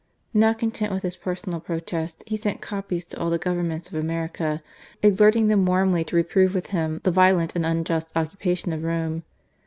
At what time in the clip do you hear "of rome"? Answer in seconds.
8.73-9.21